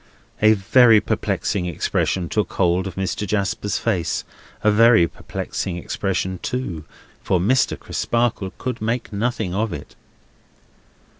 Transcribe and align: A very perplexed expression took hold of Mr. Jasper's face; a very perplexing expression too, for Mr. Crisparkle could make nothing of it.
A 0.41 0.53
very 0.53 0.99
perplexed 0.99 1.55
expression 1.55 2.27
took 2.27 2.53
hold 2.53 2.87
of 2.87 2.95
Mr. 2.95 3.27
Jasper's 3.27 3.77
face; 3.77 4.23
a 4.63 4.71
very 4.71 5.07
perplexing 5.07 5.77
expression 5.77 6.39
too, 6.41 6.85
for 7.21 7.39
Mr. 7.39 7.77
Crisparkle 7.77 8.51
could 8.57 8.81
make 8.81 9.13
nothing 9.13 9.53
of 9.53 9.71
it. 9.71 9.95